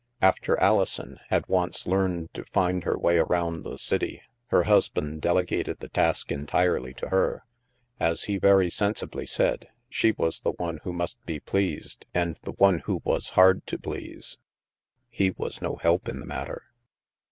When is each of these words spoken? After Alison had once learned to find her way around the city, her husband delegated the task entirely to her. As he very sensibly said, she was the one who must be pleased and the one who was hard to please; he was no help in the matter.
After 0.19 0.59
Alison 0.59 1.19
had 1.29 1.45
once 1.47 1.85
learned 1.85 2.33
to 2.33 2.43
find 2.45 2.85
her 2.85 2.97
way 2.97 3.19
around 3.19 3.61
the 3.61 3.77
city, 3.77 4.23
her 4.47 4.63
husband 4.63 5.21
delegated 5.21 5.77
the 5.77 5.89
task 5.89 6.31
entirely 6.31 6.91
to 6.95 7.09
her. 7.09 7.45
As 7.99 8.23
he 8.23 8.37
very 8.39 8.71
sensibly 8.71 9.27
said, 9.27 9.67
she 9.89 10.11
was 10.13 10.39
the 10.39 10.53
one 10.53 10.79
who 10.81 10.91
must 10.91 11.23
be 11.27 11.39
pleased 11.39 12.03
and 12.15 12.39
the 12.41 12.53
one 12.53 12.79
who 12.79 13.01
was 13.03 13.29
hard 13.37 13.67
to 13.67 13.77
please; 13.77 14.39
he 15.07 15.29
was 15.29 15.61
no 15.61 15.75
help 15.75 16.09
in 16.09 16.19
the 16.19 16.25
matter. 16.25 16.63